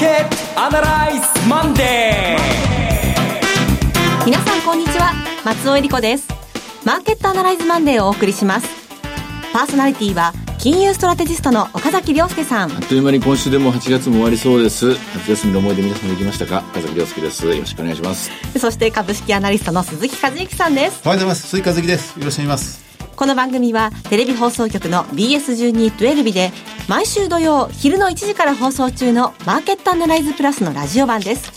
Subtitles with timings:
[0.00, 4.24] ケットアナライズマンデー。
[4.24, 5.12] 皆さんこんにちは。
[5.44, 6.26] 松尾英里子です。
[6.86, 8.66] マーケットアナライズマンデーをお送りします。
[9.52, 12.72] パーソナリティは金融ストラテジストの岡崎良介さん。
[12.72, 14.96] あっという間に今週でも8月も終わりそうです。
[15.16, 16.64] 夏休みの思い出皆さんできましたか？
[16.70, 17.44] 岡崎良介です。
[17.46, 18.30] よろしくお願いします。
[18.58, 21.02] そして株式アナリストの鈴木一之さんです。
[21.04, 21.46] おはようございます。
[21.48, 22.18] 鈴木一之です。
[22.18, 22.89] よろしくお願いします
[23.20, 26.52] この番組はテレビ放送局の BS12 トゥエルビで
[26.88, 31.52] 毎週土曜昼の1時から放送中のマーケットアナライズプラスのラジオ版です。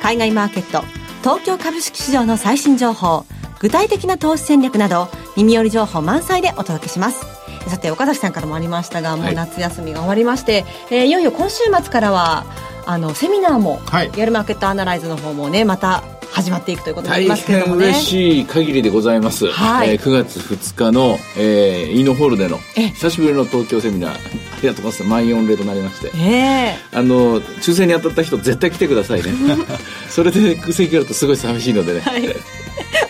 [0.00, 0.84] 海外マーケット
[1.22, 3.26] 東京株式市場の最新情報
[3.58, 7.26] 具体的な投資戦略など耳寄り情報満載でお届けします。
[7.66, 12.46] さて岡崎さんからもありましたがもう夏休みが終わりまして、はい、えー、いよいよ今週末からは
[12.86, 24.16] あのセミナーも、はい、リアルマーケットアナライズの方もねまた始まっていくということになりますけれども、ね、大変嬉しい限りでございます、はい、えー、9月2日の、えー、イーノホールでの久しぶりの東京セミナーあ
[24.62, 25.04] りがとうございます。
[25.04, 29.32] 満員御礼となりまして、えー、あの抽選に当たった人絶対来てくださいね。
[30.08, 32.36] それで空席があるとすごい寂しいのでね、はい、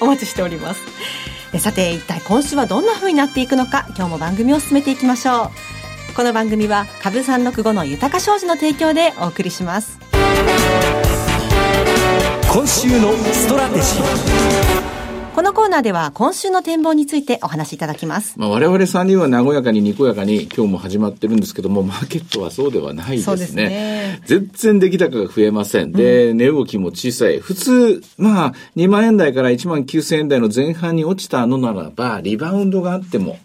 [0.00, 0.80] お待ちしております。
[1.58, 5.79] さて一体今週はどんな風になっていくのか今日も番組を進めていきましょう
[6.16, 9.98] この番組は株三六五の豊か商事の提供でお送りします
[12.52, 14.90] 今週のストラテジー
[15.34, 18.38] このコーナーでは今週の展望についてお話しいただきます。
[18.38, 23.46] まあ、我々3人は和やかににこやかに今日も始まってるんですけども、マーケットはそうではないですね。
[23.46, 25.92] すね全然出来高が増えません。
[25.92, 27.38] で、値動きも小さい。
[27.38, 33.38] 普通、まあ、2万円台から1万9000円台の前半に落ちたのならば、リバウンドがあっても、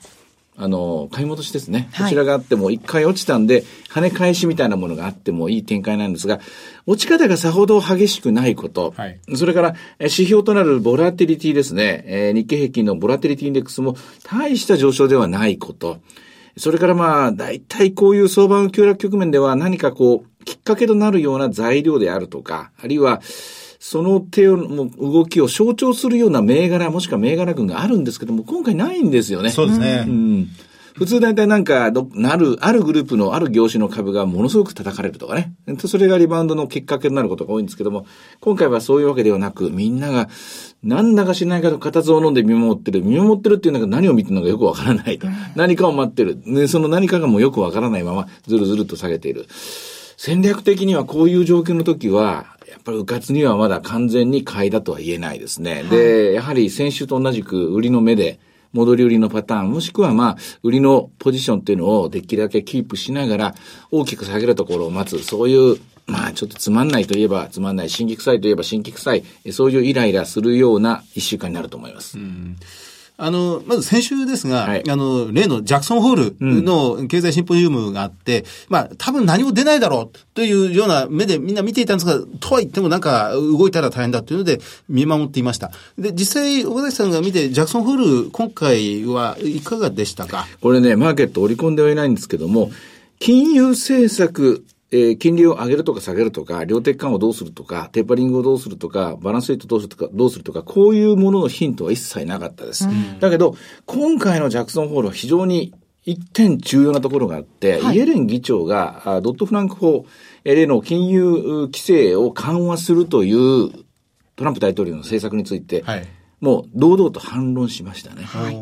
[0.58, 1.90] あの、買い戻しですね。
[1.98, 6.40] こちらがあっても、一回落ちたんで、跳ね返しみたいなものがあってもいい展開なんですが、
[6.86, 8.94] 落ち方がさほど激しくないこと。
[8.96, 12.04] はい、それから、指標となるボラテリティですね。
[12.08, 16.00] えー、日経平均のボラテリティインデックスも大した上昇ではないこと。
[16.58, 23.22] それからまあ、大体こういう相場の急落局面では何かこう、きっかけとなるような材料であるとか、あるいは、
[23.80, 29.50] その手の動きを象徴するような銘柄、もしくは銘柄群があるんですけども、今回ないんですよね。
[29.50, 30.06] そうですね。
[30.08, 30.48] うん。
[30.96, 35.54] 普通大体なんか、なる、あるグループのある業種の株がものすごく叩かれるとかね。
[35.78, 38.06] それがリバウンドのきっかけになることが多いんですけども、
[38.40, 40.30] 今回はそういうわけではなく、みんなが、
[40.84, 43.04] なんだかしないかと固唾を飲んで見守ってる。
[43.04, 45.20] 見守ってるっていうのが何を見てるのかよくわからない。
[45.56, 46.42] 何かを待ってる。
[46.46, 49.48] ね、その何かがもうよくわからないまま、ずるずると下げている。
[50.16, 55.76] 戦略的にはこういう状況の時は、やっぱりうかつにはまだ完全に買いだとは言えないですね。
[55.76, 58.40] はい、で、やはり先週と同じく売りの目で、
[58.74, 63.56] 戻り売りのパターン、もしくはまあ、売りのポジションっていうのをできるだけキープしながら、
[63.90, 72.18] 大きく下げるところを待つ、そういう、まあ、ちょっとつまんないといえばつまんない、新規臭いといえば新規臭い、そういうイライラするような一週間になると思います。
[72.20, 72.58] うん
[73.18, 84.60] あの、まず先週ですが、はい、あの、例のジャクソンホールの経済シンポジウムがあって、うん、まあ、多分何も出ないだろうというような目でみんな見ていたんですが、とは言ってもなんか動いたら大変だというので
[84.90, 85.72] 見守っていました。
[85.98, 90.46] で、実際、小崎さんが見て、ジャクソンホール、今回はいかがでしたか？
[90.60, 92.72] これね、マーケット織り込んではいないんですけども、
[93.20, 102.88] 金融政策えー、金利を上げるとか下げるとか、量的緩和をどうするとか、テーパリングをどうするとか、バランスレートどうするとか、どうするとか、こういうもののヒントは一切なかったです。
[102.88, 105.74] うん、だけど、今回のジャクソンホールは非常に
[106.06, 110.06] 一点重要なところがあって、はい、イエレン議長がドットフランク法
[110.44, 113.72] 例の金融規制を緩和するという
[114.36, 116.08] トランプ大統領の政策について、はい、
[116.42, 118.24] もう堂々と反論しましたね。
[118.24, 118.54] はい、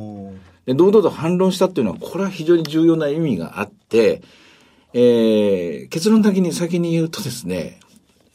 [0.66, 4.22] で堂々と反論したっていうのは、これは非常に重要な意味があって、
[4.94, 7.80] えー、結論的に先に言うとですね、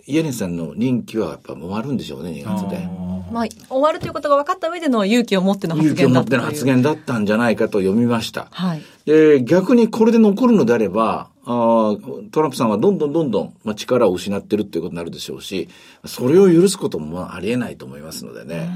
[0.07, 2.89] イエレンさんの任期はやっぱ終わるんでしょうね、2月で。
[3.31, 8.49] まあ、終わるということが分かった上での勇気を持っての発言だ勇気を持っての発言だったんじゃないかと読みました。
[8.51, 8.83] はい。
[9.05, 11.97] で、逆にこれで残るのであれば、あ
[12.31, 15.69] トランプさんはどんどんどんどん、まあ、力を失ってるっていうことになるでしょうし、
[16.05, 18.69] それを許すこともありえないと思いますのでね。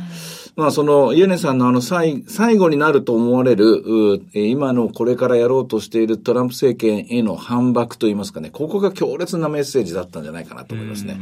[0.56, 11.18] まあ、その、イエネさんのあの最、最後になると思われる、今のこれからやろうとしているトランプ政権への反駁といいますかね、ここが強烈なメッセージだったんじゃないかなと思いますね。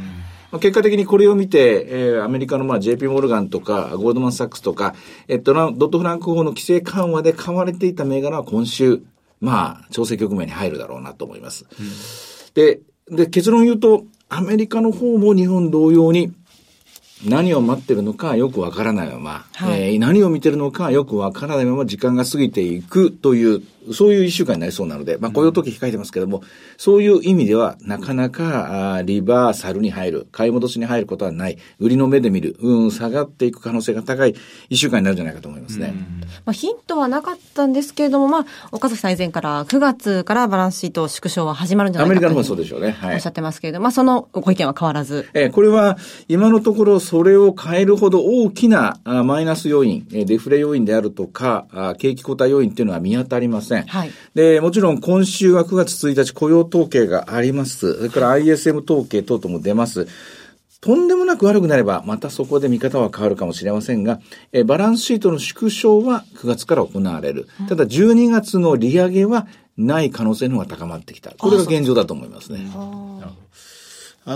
[0.51, 4.95] まあ、結果的にこれを見て、えー、アメリカのまあ JP モルガンとか、ゴールドマンサックスとか、
[5.27, 9.01] えっと、ドットフランク法の規制緩和で買われていた銘柄は今週、
[9.41, 11.65] まあ、調整局面に入るだろうなと思います。
[11.79, 11.87] うん、
[12.53, 12.79] で、
[13.09, 16.31] で、結論言うと、アメリカの方も日本同様に、
[17.25, 23.61] 何を待ってるのかよくわからないまま、はい、えー、何を見てるのかよくわからないまま時間が過ぎていくという
[23.93, 26.43] そういう一週間になりそうなので、まあ雇用統計控えてますけども、
[26.77, 34.35] そういう意味では、なかなかあリバーサルに入る、買い戻しに入ることはない、売りの目で見る、うん、下がっていく可能性が高い
[34.69, 35.93] 一週間になるんじゃないかと思いますね。
[36.45, 42.27] まあヒントはなかったんですけれども、まあ、岡崎さん以前から9月からバランスシート縮小は始まるんじゃないかと。
[42.27, 42.91] アメリカの方そうでしょうね。
[42.91, 43.15] はい。
[43.15, 45.27] おっしゃってますけれども、まあそのご意見は変わらず。
[45.33, 45.97] えー、これは
[46.27, 53.70] 今のところそれを変えるほど大きなあマイナス要因、デフレ要因であるとか、あ景気後退要因っていうのは見当たりません。
[53.87, 54.11] はい。
[54.35, 57.95] で、もちろん今週は9月1日雇用統計があります。
[57.95, 60.07] それから ISM 統計等々も出ます。
[60.81, 64.19] とんでもなく悪くなれば、またそこで見方は変わるかもしれませんが、
[64.51, 67.47] えバランスシートの縮小は9月から行われる。
[67.69, 69.47] ただ12月の利上げは
[69.77, 71.31] ない可能性の方が高まってきた。
[71.37, 72.67] これが現状だと思いますね。
[72.73, 73.31] あ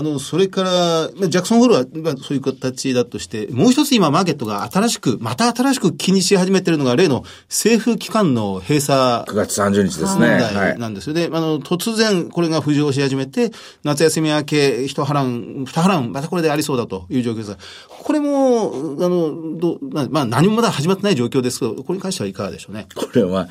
[0.02, 9.24] の、それから、ジャクソンホールは、まあ、そういう形だとして、もう一つ今マーケットが新しく、また新しく気にし始めてるのが、例の政府機関の閉鎖。
[9.24, 10.28] 9月30日ですね。
[10.28, 11.28] 問題なんですよね。
[11.28, 13.52] はい、あの、突然これが浮上し始めて、
[13.84, 17.56] 夏休み明け、一波乱、二波乱、またこれでありそうだという状況です。
[17.88, 19.78] これも、あの、ど
[20.10, 22.88] まあ、何もまだ始まってない状況ですけど、これに関してはいかがでしょうね？
[22.96, 23.48] これは、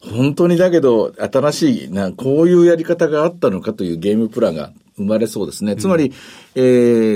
[0.00, 5.76] 本当にだけど、新しい、な、こういうやり方があったのかというゲームプランが生まれそうですね。
[5.76, 6.12] つまり、うん、
[6.54, 6.60] え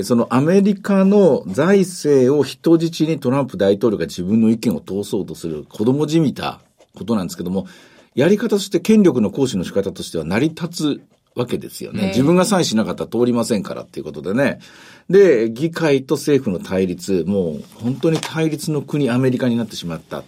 [0.01, 6.61] ー、そのアメリカの財政を人質にトランプ大統領が自分の意見を通そうとする子供じみた
[6.95, 7.67] ことなんですけども、
[8.15, 11.01] やり方として権力の行使の仕方としては成り立つ
[11.35, 12.09] わけですよね。
[12.09, 14.61] 自分がサインしなかったら通りませんからっていうことでね。
[15.09, 20.25] で、議会と政府の対立、もう本当に対立の国アメリカになってしまった。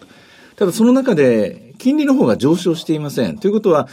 [0.57, 3.39] ただその中で金利の方が上昇していません。
[3.39, 3.89] ということは、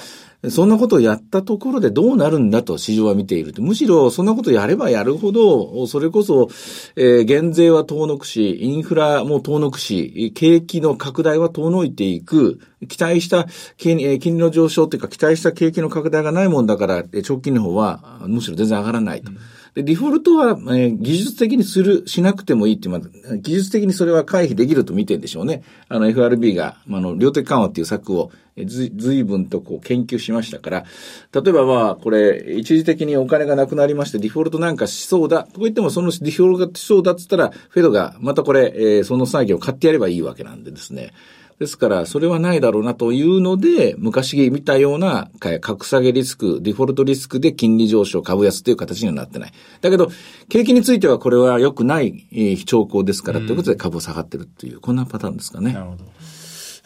[0.47, 3.53] そんなことをやったところでどうなるんだと市場は見ている。
[3.61, 6.47] むしろそんなことやればやるほど、それこそ、
[6.95, 19.31] えー、減税は遠のくし、インフラも遠のくし、景気の拡大は遠のいていく、期待した金利の上昇というか期待した景気の拡大がないもんだから、長期の方はむしろ全然上がらないと。
[19.31, 19.37] うん
[19.75, 25.63] で、デフォルトは、えー、技術的にする、しなくてもいいって、まあ、技術的にそれは回避できると見てんでしょうね。
[25.87, 28.31] あの、FRB が、あの、量的緩和っていう策を
[28.65, 30.85] ず、ずいぶんとこう研究しましたから、
[31.33, 41.13] 例えばまあ、これ、一時的にお金がなくなりまして、デフォルトなんかしそうだ、と言っても、そのデフォルトがしそうだっつったら、フェドが、またこれ、えー、その作業を買ってやればいいわけなんでですね。
[41.59, 45.29] ですから、それはないだろうなというので、昔見たような
[45.59, 49.51] 格下げリスク、デフォルトリスクで金利上昇、株安という形にはなってない。
[49.81, 50.09] だけど、
[50.47, 52.25] 景気についてはこれは良くない
[52.65, 55.73] 兆候ですから、ということで株を下がってるという、こんなパターンですかね。
[55.73, 56.05] なるほど。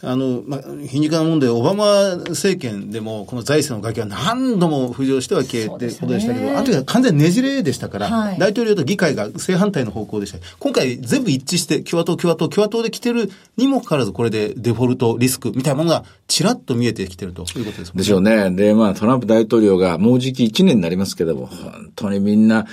[0.04, 10.38] あの、まあ、皮肉なもんで、オバマ政権でも、この財政の崖は何度も浮上しては消えってことでしたけど、ね、あの時は完全ねじれでしたから、はい、大統領と議会が正反対の方向でした。
[10.58, 17.92] 今回全部一致して、共和党、共和党、共和党で来てるにもかかわらず、これでデフォルト、リスクみたいなものがちらっと見えてきてるということですね。
[17.96, 18.50] でしょうね。
[18.50, 22.66] で、まあ、トランプ大統領がもうじき1年になりますけども、本当にみんな、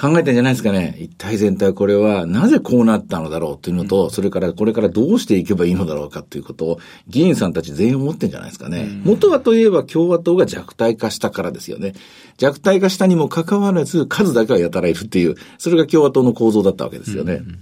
[0.00, 0.96] 考えてんじゃないですかね。
[1.00, 8.82] 一体全体これはなぜこうなったのだろうというのと、うん、それからこれからどうしていけばいいのだろうかということを議員さんたち全員思ってんじゃないですかね。
[8.82, 11.94] うん、元はといえば共和党が弱体化したからですよね。
[12.36, 17.34] 弱体化したにもかかわらず数だけはやたらいるっていう、それが共和党の構造だったわけですよね。
[17.34, 17.58] うん、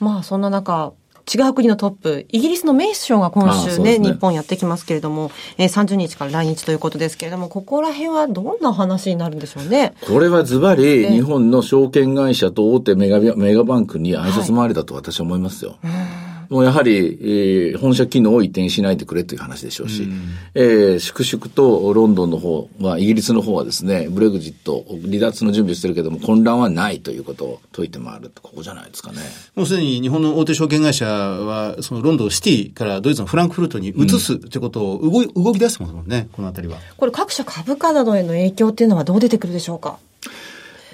[0.00, 0.94] まあそんな中、
[1.32, 9.94] 違う国のトップ、イギリスのメイ首相が今週ね、ね日本やってきますけれども、えー、30日から来日ということですけれども、ここら辺はどんな話になるんでしょうね？
[10.06, 15.76] これはズバリ、日本の証券会社と大手メガメガバンクに挨拶回りだと私は思いますよ。
[15.82, 16.21] はい
[16.52, 20.20] もうやはり、えー、本社機能を移転しないでくれという話でしょうし、うん、
[20.54, 29.20] えー、粛々とロンドンの方は、イギリスの方はですね、ブレグジット、離脱の準備をしてるけども、混乱はないということを解いて回るここじゃないですかね。
[29.54, 36.76] もうすでに日本の大手証券会社は、そのロンドンシティからドイツのフランクフルトに移すということを動,、動き出してますもんね、このあたりは。
[36.98, 39.96] これ各社株価などへの影響っていうのはどう出てくるでしょうか？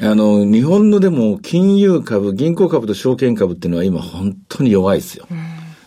[0.00, 5.26] あの、日本のでも金融株、銀行株と証券株っていうのは今本当に弱いですよ。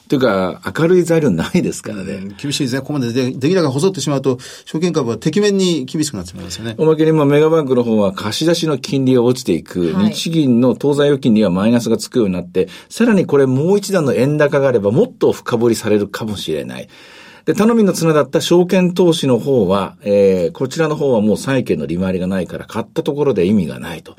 [0.10, 2.36] というか、明るい材料ないですからね。
[2.38, 2.82] 厳しいですね。
[2.82, 6.76] ここまでで、出来高細ってしまうと、証券株はてきめんに厳しくなってしまいますよね。
[6.78, 16.90] おまけに、まあ、メガバンクの方は貸し出しの金利が落ちていく、はい、日銀の当座預金にはマイナスがつくようになって、さらにこれもう一段の円高があれば、もっと深掘りされるかもしれない。
[17.46, 24.16] で、頼みの綱だった証券投資の方は、えー、こちらの方はもう債券の利回りがないから、買ったところで意味がないと。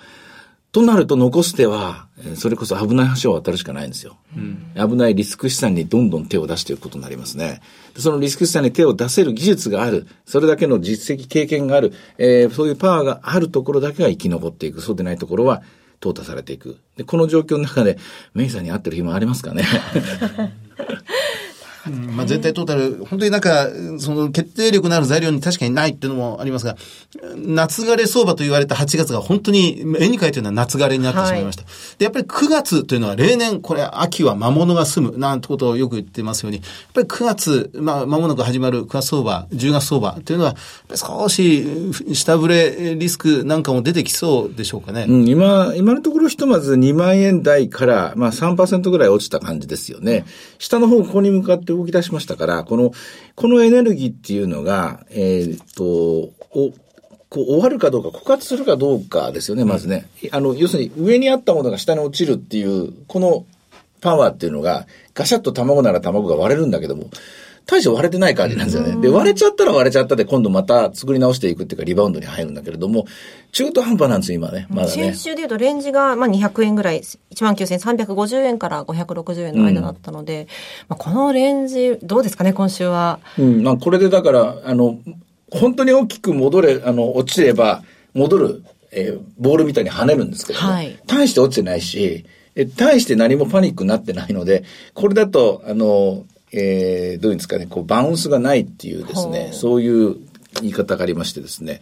[0.73, 4.17] となると残す手は、それこそ危ない橋を渡るしかないんですよ。
[4.35, 7.61] うん、危ないリスク資産にどんどん手を出していくことになりますね。
[7.99, 14.81] そのリスク資産に手を出せる技術がある、それだけの実績、経験がある、えー、そういうパワーがあるところだけが生き残っていく。
[14.81, 15.63] そうでないところは
[16.01, 16.79] 淘汰されていく。
[16.97, 17.99] で、この状況の中で、
[18.33, 19.65] メイさんに会ってる暇ありますかね？
[21.87, 26.77] うんまあ、全体トータル、本当になんか、その決定力のある材料に確かにないっていうのもありますが、
[27.37, 31.63] 夏枯れ相場と言われた8月が本当に絵に描いてるのは夏枯れになってしまいました。
[31.63, 40.57] はい、で、やっぱり9月というのは例年、これ秋は魔物が住むなんてことをよく言ってますように、やっぱり9月、まあ、間もなく始まる9月相場、10月相場というのは、
[40.95, 41.67] 少し
[42.13, 45.07] 下振れリスクなんかも出てきそうでしょうかね。
[45.09, 50.25] うん、今、今のところひとまず2万円台から、まあ3%ぐらい落ちた感じですよね。
[50.59, 52.93] 下の方、ここに向かって動き出しましたから、この、
[53.35, 56.73] このエネルギーっていうのが、えー、っと、お、
[57.29, 60.07] こう終わるかどうか、枯渇するかどうかですよね、まずね。
[60.33, 63.47] あの、要するに上にあったものが下に落ちるっていう、この
[64.03, 67.09] パワーっていうのが、ガシャッと卵なら卵が割れるんだけども、
[67.67, 69.01] 大して割れてない感じなんですよね。
[69.01, 73.07] で、割れちゃったら割れちゃったで、今度また作り直していくっていうか、リバウンドに入るんだけれども、
[73.53, 74.67] 中途半端なんですよ、今ね。
[74.69, 74.93] まだね。
[74.93, 80.47] 先週で言うと、レンジが、まあ、200円ぐらい、19,350円から560円の間だったので、うん、
[80.89, 83.21] まあ、このレンジ、どうですかね、今週は。
[83.39, 84.99] うん、まあ、これでだから、あの、
[85.51, 87.83] 本当に大きく戻れ、あの、落ちれば、
[88.15, 94.65] 戻る、えー、ボールみたいに跳ねるんですけども、はい、大して落ちてないし、え、大して何もパニックになってないので、
[94.95, 100.17] これだと、あの、えー、どういうんですかね、こう、バウンスがないっていうですね、そういう
[100.61, 101.81] 言い方がありましてですね。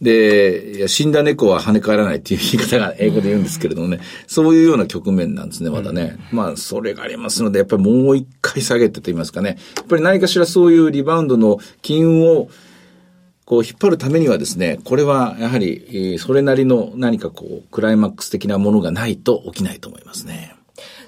[0.00, 6.18] で、いや死んだ猫は跳ね返らないっていう言い方が英語で言うんですけれどもね、そういうような局面なんですね、まだね。
[6.30, 9.56] まあ、それがありますので、やっぱりもう一回下げてと言いますかね。
[9.76, 12.48] やっぱり何かしらそういうリバウンドの金運を、
[13.44, 20.54] こう引っ張るためにはですね、これはやはり、それなりの何かこう、クライマックス的なものがないと起きないと思いますね。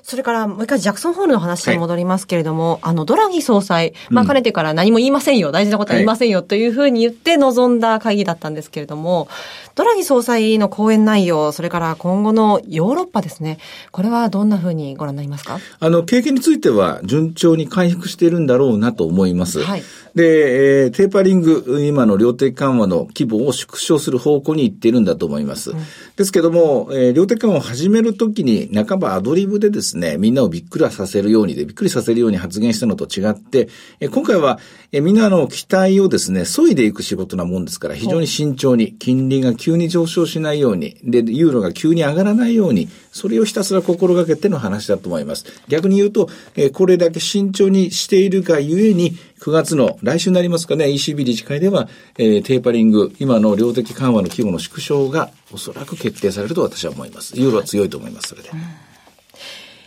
[0.05, 9.29] それからもう一回ジャクソンホールの話に戻りますけれども、はい、あの、ドラギ総裁、まあ、かねてから何も言いませんよ、大事なことは言いませんよ、というふうに言って臨んだ会議だったんですけれども、
[9.75, 13.59] ドラギ総裁の講演内容、それから今後のヨーロッパですね、
[13.93, 15.59] これはどんなふうにご覧になりますか？
[15.81, 19.63] あの、経験については順調に回復しているんだろうなと思います。
[19.63, 19.83] はい。
[20.15, 25.73] で、えー、テーパリング、今の量的緩和の規模を縮小する方向に行っているんだと思います。
[25.73, 25.79] うん、
[26.15, 33.69] ですけども、えー、量的緩和を始めるときに、半ばアドリブでですね、みんなをびっくりさせるようにで、びっくりさせるように発言したのと違って、
[34.01, 34.59] えー、今回は、
[34.93, 45.45] えー、みんなの期待をですね、削いでいく仕事なもんですから、非常に慎重に、金利が急に上昇しないように、で、ユーロが急に上がらないように、それをひたすら心がけての話だと思います。
[45.69, 57.39] 逆に言うと、えー、これだけ慎重にしているがゆえに、9月の、来週になりますかね、ECB 理事会では、えー、テーパリング、今の量的緩和の規模の縮小がおそらく決定されると私は思います。
[57.39, 58.49] ユーロは強いと思います、それで。
[58.51, 58.94] うん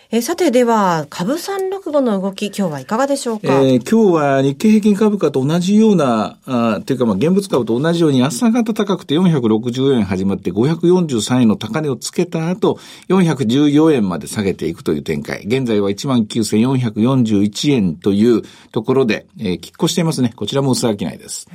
[0.09, 15.43] えさてでは、株365の動き、今日はいかがでしょうか、えー、今日は日経平均株価と同じような、あというかまあ現物株と同じように朝方高くて460円始まって543円の高値をつけた後、414円まで下げていくという展開。
[15.45, 20.31] 現在は19,441円というところで、えー、拮抗していますね。
[20.33, 21.49] こちらも薄商いです。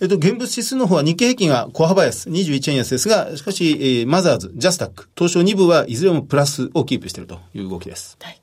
[0.00, 8.16] えっと、現物指数の方は日経平均は小幅安、21円安ですが、しかし、えー、マザーズ、ジャスタック、東証2部はいずれもプラスをキープしているという動きです。
[8.20, 8.42] はい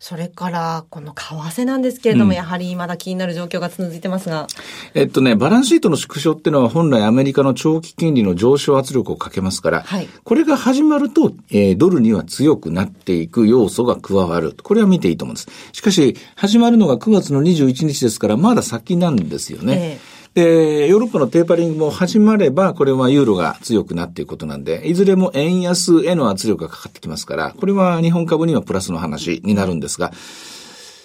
[0.00, 1.22] それから、この為
[1.62, 4.46] 替なんですけれども、うん、やはりまだ気になる状況が続いてますが。
[4.94, 14.56] えっとね、バランスシートの縮小っていうのは本来アメリカの長期金利の上昇圧力をかけますから、はい、これが始まると、えー、ドルには強くなっていく要素が加わる。
[14.62, 15.48] これは見ていいと思うんです。
[15.72, 19.98] しかし、始まるのが9月の21日ですから、まだ先なんですよね。
[20.00, 30.12] えーで、ヨーロッパのテーパリングも始まれば、これはユーロが強くなっていくことなんで、いずれも円安への圧力がかかってきますから、これは日本株にはプラスの話になるんですが、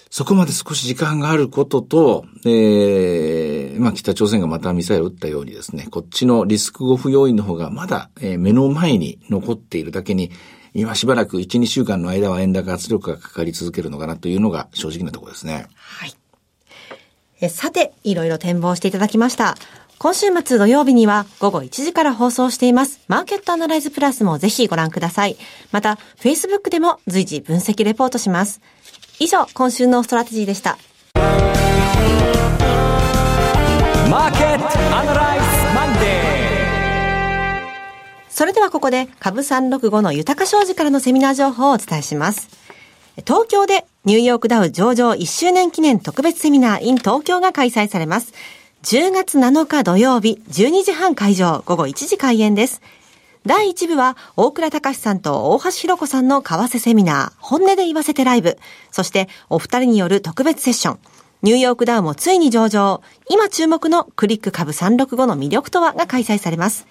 [0.08, 10.30] そこまで少し時間があることと、えー、まあ北朝鮮がまたミサイルを撃ったようにですね、こっちのリスクオフ要因の方がまだ、えー、目の前に残っているだけに、
[10.74, 15.66] 今しばらく1、2週間の間は円高圧力がかかり続けるのかなというのが正直なところですね。
[17.48, 19.56] さて、いろいろ展望していただきました。
[19.98, 25.36] 今週末土曜日には午後1時から放送していますマーケットアナライズプラスもぜひご覧ください。
[25.72, 28.60] また、Facebook でも随時分析レポートします。
[29.18, 30.76] 以上、今週のストラテジーでした。
[34.10, 36.34] マーケットアナライズマンデー
[38.28, 42.63] それではここで株365の豊商事からのセミナー情報をお伝えします。
[43.22, 48.32] 東京でニューヨークダウ上場1周年記念特別セミナー in 東京が開催されます。
[48.82, 52.82] 10月7日土曜日12時半開場午後1時開演です。
[53.46, 58.58] 第1部は大倉隆さんと大橋弘子さんの為替セミナー本音で言わせてライブ。
[58.90, 60.98] そしてお二人による特別セッション。
[61.42, 63.00] ニューヨークダウもついに上場。
[63.30, 66.88] 今注目のクリック株365の魅力とはが開催されます。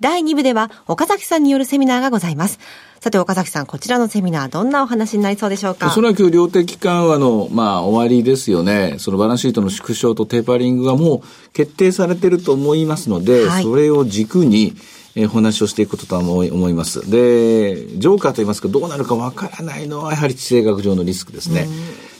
[0.00, 2.58] 第2部では岡崎さんによるセミナーがございます。
[3.00, 5.88] さて岡崎さん、こちらのセミナー、どんなお話になりそうでしょうか？
[5.88, 8.96] おそらく量的緩和の、まあ、終わりですよね。
[8.98, 14.74] そのバランスシートの縮小とテーパリングがもう決定されてると思いますので、はい、それを軸に、
[15.14, 17.10] えー、お話をしていくことと思い思います。
[17.10, 21.68] で、ジョーカーと言いますか、どうなるかわからないのは、やはり地政学上のリスクですね。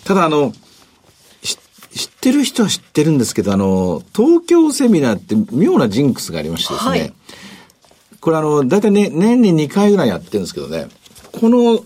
[0.04, 0.52] ただ、あの、
[1.94, 7.12] 知ってる人は知ってるんですけど、あの、東京セミナーって妙なジンクスがありましてですね、はい、
[8.20, 10.88] これあの、大体ね、年に2回ぐらいやってるんですけどね、
[11.32, 11.84] この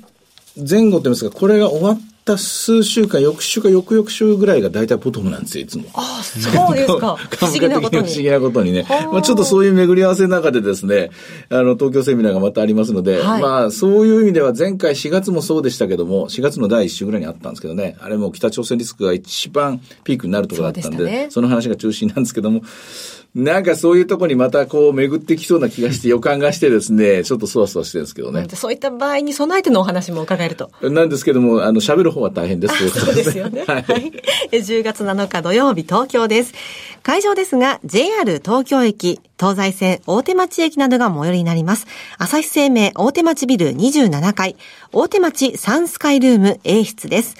[0.56, 5.84] 前後って言いますか、これが終わった数週間、翌週か翌々週ぐらいが大体ポトムなんですよ、いつも。
[5.94, 7.16] ああ、そうですか。
[7.38, 8.08] 不思議なことに。
[8.08, 8.86] 不思議なことにね。
[9.12, 11.10] まあちょっとそういう巡り合わせの中でですね、
[11.50, 22.62] あの、東京セミナーがまたありますので、はい、まあそういう意味では前回4月もそうでしたけども、4月の第1週ぐらいにあったんですけどね、あれも北朝鮮リスクが一番ピークになるところだったんで、そね、その話が中心なんですけども、
[23.34, 28.46] なんかそういうとこにまたこう巡ってきそうな気がして予感がしてですね、 ちょっとそわそわしてるんですけどね。
[28.54, 30.70] そういった場合に備えてのお話も伺えると。
[30.82, 32.88] なんですけども、あの、喋る方は大変です。
[32.90, 33.64] そうですよね。
[33.66, 33.84] はい。
[34.52, 36.54] 10月7日土曜日東京です。
[37.02, 41.88] 会場ですが、JR 東京駅、東西線大手町駅などが最寄りになります。
[42.18, 44.54] 朝日生命大手町ビル27階、
[44.92, 47.34] 大手町サンスカイルーム A 室です。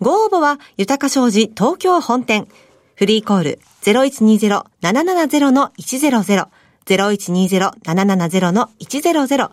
[0.00, 2.48] ご応募は、豊か商事東京本店。
[2.94, 6.48] フリーコール0120-770-100
[6.86, 9.50] 0120-770-100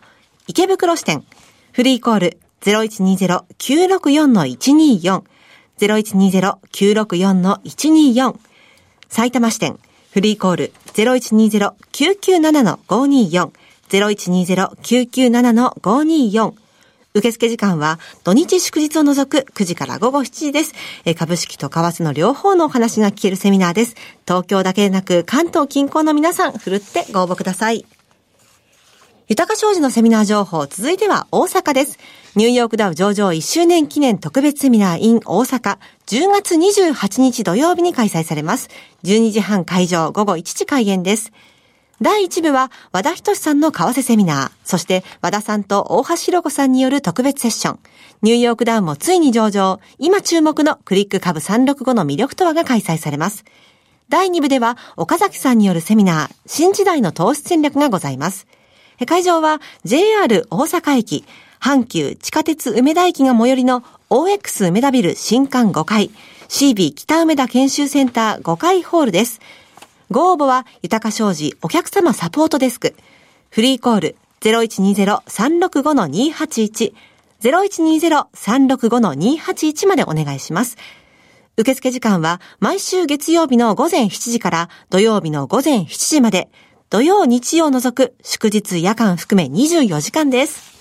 [0.47, 1.23] 池袋支店。
[1.71, 2.39] フリーコール。
[2.61, 5.23] 0120-964-124
[5.79, 8.35] 0120-964-124
[9.09, 9.77] 埼玉支店。
[10.11, 10.73] フリーコール。
[10.93, 13.51] 0120-997-524
[13.89, 16.62] 0120-997-524
[17.15, 20.74] 受付時間は土日祝日を除く9時から午後7時です。
[21.15, 23.96] 株式と為替の両方のお話が聞けるセミナーです。
[24.27, 27.86] 東京だけでなく関東近郊の皆さん、ふるってご応募ください。
[29.27, 32.00] 豊か商事のセミナー情報、続いては大阪です。
[32.36, 35.77] ニューヨークダウ上場1周年記念特別セミナー in 大阪、
[36.08, 38.70] 10月28日土曜日に開催されます。
[39.03, 41.32] 12時半会場、午後1時開演です。
[42.03, 47.79] 第1部は和田仁さんの為替セミナー、そして和田さんと大橋弘子さんによる特別セッション、
[48.22, 53.45] ニューヨークダウンもついに上場、今注目のクリック株365の魅力とはが開催されます。
[54.10, 58.47] 第2部では岡崎さんによるセミナー、新時代の投資戦略がございます。
[59.08, 61.23] 会場は JR 大阪駅、
[61.62, 66.12] 阪急地下鉄梅田駅が最寄りの OX 梅田ビル新館5階、
[66.49, 69.39] CB 北梅田研修センター5階ホールです。
[70.13, 72.93] ご応募は、豊か商事お客様サポートデスク。
[73.49, 76.93] フリーコール0120-365-281。
[77.41, 80.78] 0120-365-281までお願いします。
[81.58, 86.47] 受付時間は毎週月曜日の午前7時から土曜日の午前7時まで、
[86.91, 90.72] 土曜日曜除く祝日夜間含め24時間です。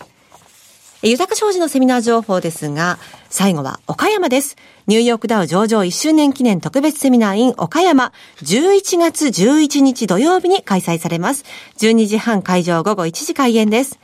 [1.05, 2.97] 豊か商事のセミナー情報ですが、
[3.29, 4.57] 最後は岡山です。
[4.87, 8.13] ニューヨークダウ上場1周年記念特別セミナー in 岡山、
[8.43, 11.45] 11月11日土曜日に開催されます。
[11.79, 13.99] 12時半会場午後1時開演です。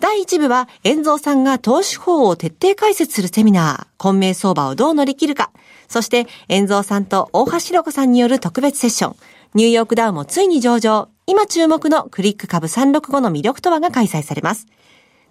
[0.00, 5.52] 第1部は、遠蔵さんが投資法を徹底解説するセミナー、混迷相場をどう乗り切るか。
[5.86, 9.16] そして、遠蔵さんと大橋弘子さんによる特別セッション、
[9.54, 14.66] ニューヨークダウもついに上場、今注目のクリック株365の魅力とはが開催されます。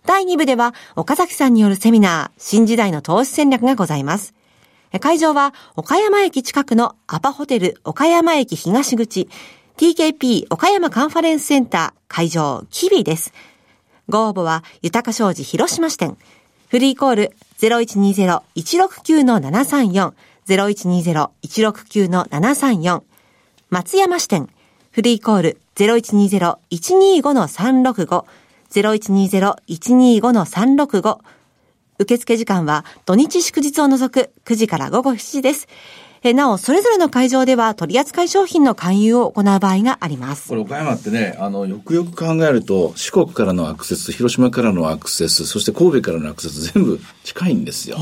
[0.05, 4.33] 第2部では、岡崎さんによるセミナー、新時代の投資戦略がございます。
[4.99, 9.29] 会場は、岡山駅近くのアパホテル岡山駅東口、
[9.77, 13.33] TKP 岡山カンファレンスセンター会場キビです。
[14.09, 16.17] ご応募は、豊か商事広島支店。
[16.67, 20.13] フリーコール0120-169-734、
[20.47, 23.01] 0120-169-734。
[23.69, 24.49] 松山支店。
[24.91, 28.25] フリーコール0120-125-365、
[28.71, 31.19] 0120-125-365
[31.99, 35.67] 受付時間は土日祝日を除く9時から午後7時です。
[36.23, 40.49] えなお、それぞれの会場では取扱い商品の勧誘を行う場合があります。
[40.49, 47.97] これ岡山ってね、あの、よくよく考えると、四国からのアクセス、広島からのアクセス、そして神戸からのアクセス、全部近いんですよ。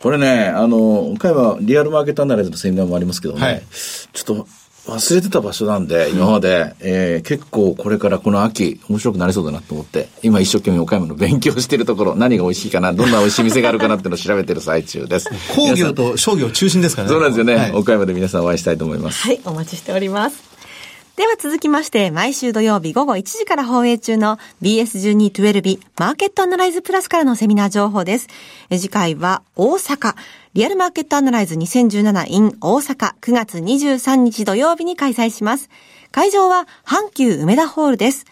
[0.00, 4.48] これね、あの、岡山リアルマーケットアナライズのセミナーもありますけどね、はい、ちょっと
[4.86, 15.30] 忘れてた場所なんで、今まで、えー、結構これからこの秋、面白くなりそうだなと思って、今一生懸命岡山の勉強してるところ、何が美味しいかな、どんな美味しい店があるかなっていうのを調べてる最中です。
[15.54, 17.12] 工業と商業中心ですからね。
[17.12, 19.22] そうなんですよね、はい、岡山で皆さんお会いしたいと思います。
[19.22, 20.52] はい、お待ちしております。
[21.14, 28.28] では続きまして、毎週土曜日午後1時から放映中の BS1212 マーケットアナライズプラスからのセミナー情報です。
[28.70, 30.14] 次回は大阪、
[30.54, 35.70] リアルマーケットアナライズ 2017in 大阪9月23日土曜日に開催します。
[36.10, 38.26] 会場は阪急梅田ホールです。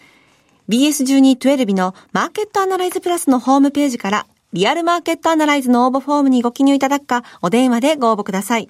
[0.69, 8.69] BS1212 のマーケットアナライズプラスのホームページからリアルマーケットアナライズの応募フォームにご記入いただくか、お電話でご応募ください。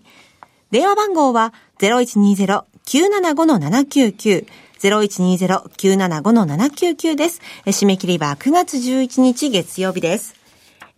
[0.71, 4.45] 電話番号は0120-975-799
[4.79, 7.41] 0120-975-799です。
[7.65, 10.35] 締め切りは9月11日月曜日です。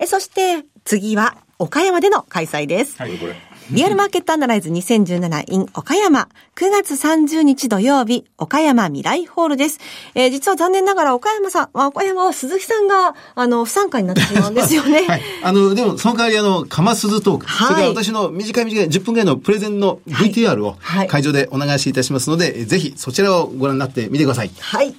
[0.05, 2.97] そして、次は岡山での開催です。
[2.97, 3.35] はい、これ。
[3.71, 6.27] リアルマーケットアナライズ 2017in 岡山。
[6.57, 9.79] 9月30日土曜日、岡山未来ホールです。
[10.13, 15.03] えー、実は残念ながら岡山さん、岡山は鈴木さんが、あの、不参加になってしまうんですよね。
[15.07, 15.21] はい。
[15.41, 17.45] あの、でも、その代わり、あの、かますずトーク。
[17.45, 17.67] はい。
[17.67, 20.75] それから私の短い短い10分ぐらいのプレゼンの VTR を
[21.07, 24.51] 会場でお願いしいたしますので、はい、ぜひそちらをご覧になってみてください。
[24.59, 24.93] はい。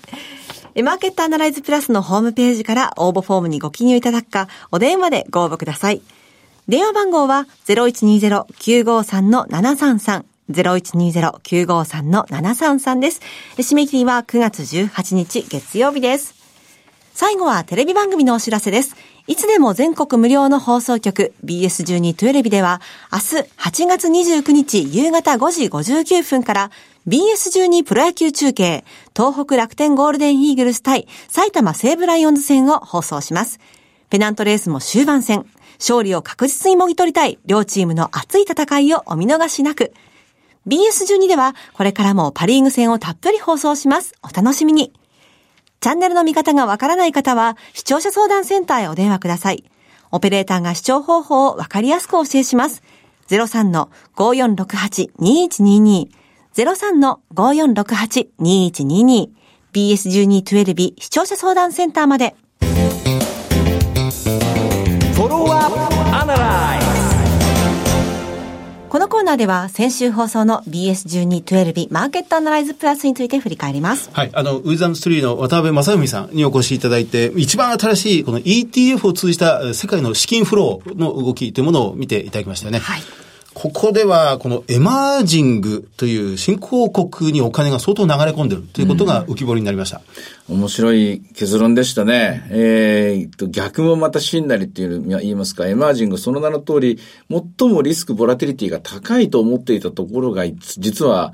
[0.82, 6.00] マーケットアナライズプラスのホームページから応募フォームにご記入いただくか、お電話でご応募ください。
[6.66, 10.24] 電話番号は0120-953-733。
[10.50, 13.20] 0120-953-733です。
[13.58, 16.34] 締め切りは9月18日月曜日です。
[17.12, 18.96] 最後はテレビ番組のお知らせです。
[19.26, 22.80] いつでも全国無料の放送局 BS12-12 では
[23.12, 23.24] 明日
[23.84, 26.70] 8月29日夕方5時59分から
[27.08, 33.60] BS12 プロ野球中継東北楽天ゴールデンイーグルス対埼玉西武ライオンズ戦を放送します。
[34.08, 35.44] ペナントレースも終盤戦。
[35.78, 39.92] 勝利を確実にもぎ取りたい両チームの熱い戦いをお見逃しなく。
[40.66, 44.14] BS12 ではこれからもパリーグ戦をたっぷり放送します。
[44.22, 44.94] お楽しみに。
[45.80, 49.64] チャンネルの見方がわからない方は視聴者相談センターへお電話ください。
[50.10, 52.82] オペレーターが視聴方法をわかりやすくお教えします。
[53.28, 56.08] 03-5468-2122
[56.54, 59.28] 03-5468-2122
[59.72, 62.36] BS1212 視聴者相談センターまで。
[68.94, 74.08] このコーナーでは先週放送の BS1212 マーケットアナライズプラスについて振り返ります。
[74.12, 74.30] はい。
[74.32, 82.78] あの、ウィザムストリーの渡辺正文さんにお越しいただいて、一番新しいこの ETF を通じた世界の資金フローの動きというものを見ていただきましたよね。
[82.78, 83.02] はい。
[83.54, 90.02] ここでは、このエマージングという新興国にお金が相当流れ込んでるということが浮き彫りになりました。
[90.48, 92.46] うん、面白い結論でしたね。
[92.50, 96.98] えー、と、逆もまた真なりっていう言いますか、エマージング、その名の通り、
[97.30, 101.32] 最もリスク、ボラティリティが高いと思っていたところが、実は、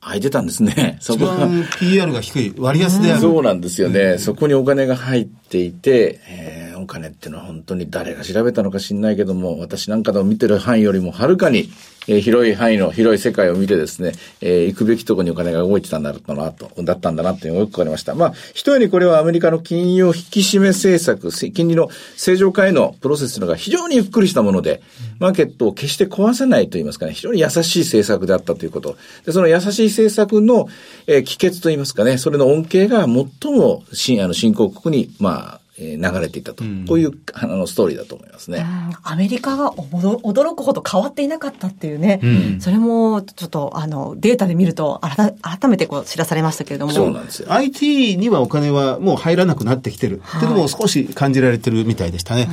[0.00, 0.98] 空いてたんですね。
[1.00, 1.48] そこが。
[1.78, 3.20] PR が低い、割安である。
[3.20, 4.00] そうなんですよね。
[4.00, 11.70] うん、そこにお金が入っていて、えーお金っていうのは本当に誰が調べたのか知んないけども、私なんかの見てる範囲よりもはるかに、
[12.06, 18.14] えー、広い範囲の広い世界を見てですね、えー、行くべきところにお金が動いてたんだなと、だったんだなっていうのがよくわかりました。
[18.14, 24.82] まあ、一重にこれはアメリカの金融引き締め政策、金利の正常化へのプロセスのが非常にゆっくりしたもので、
[25.18, 28.96] マーケットを決して壊さないと言いますかね、非常に優しい政策であったということ。
[29.24, 30.68] で、その優しい政策の、
[31.06, 38.64] えー、帰結と言いますかね、それの恩恵が最も新、あの、新興国に、まあ、え流れていたと、うん、こういうあのストーリーだと思いますね。
[39.02, 46.92] アメリカが驚くほど変わっていなかったっていうね、うん、それもちょっとあのデータで見ると改めてこう知らされましたけれども。
[46.92, 47.52] そうなんですよ。
[47.52, 52.48] IT にはお金はもう入らなくなってきてる、はい、っていうのも少し感じられてるみたいでしたね。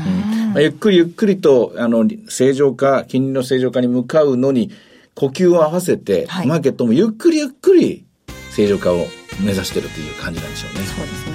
[0.53, 4.71] まあ、ゆっくりゆっくりとあの正常化、金利の正常化に向かうのに
[5.13, 8.03] 呼吸を合わせて、はい、マーケットもゆっくりゆっくり
[8.49, 9.05] 正常化を
[9.39, 10.79] 目指してるという感じなんでしょうね。
[10.85, 11.30] そうですね。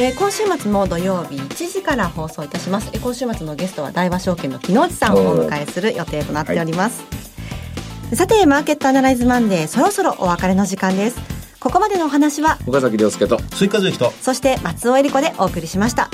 [0.00, 11.20] うんえー、今週末も土曜日1時から放送いたします、えー、今週末のゲストは大和証券の木之内さんをお迎えする予定となっております、はい、さてマーケットアナライズマンデーそろそろお別れの時間です。
[11.60, 16.08] ここまでのお話は岡崎亮介と追加随とそして松尾恵理子でお送りしました。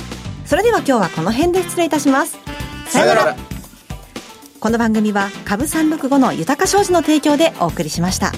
[0.45, 2.37] それでは今日はこの辺で失礼いたします。
[2.89, 3.37] さよなら。
[4.59, 8.33] この番組は株365の豊か商事の提供でお送りしました。